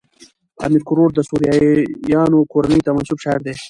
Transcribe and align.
امیر 0.65 0.81
کروړ 0.89 1.09
د 1.13 1.19
سوریانو 1.29 2.39
کورنۍ 2.51 2.79
ته 2.85 2.89
منسوب 2.95 3.19
شاعر 3.23 3.39
دﺉ. 3.43 3.57